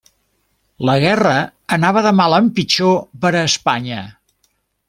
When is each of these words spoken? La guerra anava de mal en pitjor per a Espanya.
La 0.89 0.95
guerra 1.03 1.35
anava 1.77 2.03
de 2.07 2.15
mal 2.23 2.37
en 2.39 2.49
pitjor 2.61 2.99
per 3.27 3.35
a 3.37 3.47
Espanya. 3.51 4.05